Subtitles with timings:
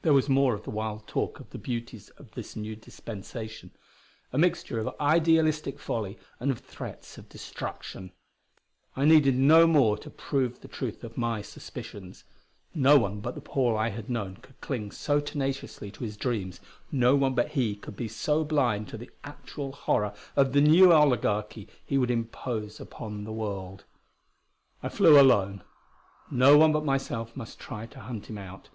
[0.00, 3.70] There was more of the wild talk of the beauties of this new dispensation
[4.32, 8.12] a mixture of idealistic folly and of threats of destruction.
[8.96, 12.24] I needed no more to prove the truth of my suspicions.
[12.74, 16.58] No one but the Paul I had known could cling so tenaciously to his dreams;
[16.90, 20.94] no one but he could be so blind to the actual horror of the new
[20.94, 23.84] oligarchy he would impose upon the world.
[24.82, 25.62] I flew alone;
[26.30, 28.70] no one but myself must try to hunt him out.